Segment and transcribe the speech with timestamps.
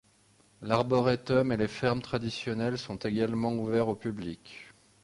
[0.63, 4.71] L'arboretum et les fermes traditionnelles sont également ouverts au public.